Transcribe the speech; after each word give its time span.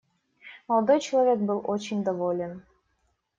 Молодой 0.67 0.99
человек 0.99 1.37
был 1.41 1.61
очень 1.63 2.03
доволен. 2.03 2.63